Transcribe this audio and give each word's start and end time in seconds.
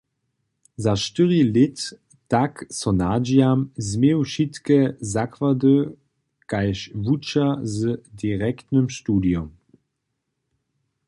Za 0.83 0.93
štyri 1.03 1.37
lěta, 1.55 1.93
tak 2.33 2.53
so 2.77 2.89
nadźijam, 3.01 3.59
změju 3.87 4.19
wšitke 4.25 4.77
zakłady 5.15 5.75
kaž 6.51 6.77
wučer 7.03 7.49
z 7.73 7.77
direktnym 8.21 8.85
studijom. 8.97 9.47